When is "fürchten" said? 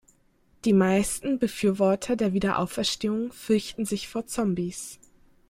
3.31-3.85